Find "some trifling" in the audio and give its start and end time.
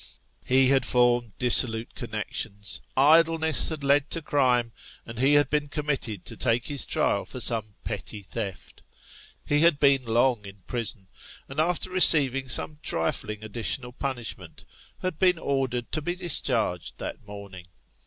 12.49-13.43